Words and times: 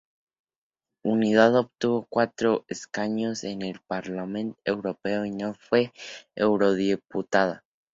Unidad 1.05 1.55
obtuvo 1.55 2.07
cuatro 2.09 2.65
escaños 2.69 3.43
en 3.43 3.61
el 3.61 3.81
Parlamento 3.81 4.59
Europeo 4.65 5.25
y 5.25 5.29
no 5.29 5.53
fue 5.53 5.93
eurodiputada. 6.33 7.63